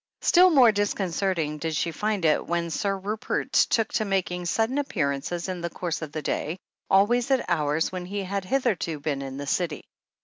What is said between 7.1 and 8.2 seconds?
at hours when